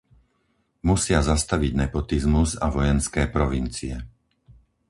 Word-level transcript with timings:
Musia 0.89 1.19
zastaviť 1.31 1.71
nepotizmus 1.83 2.51
a 2.57 2.67
vojenské 2.77 3.21
provincie. 3.35 3.95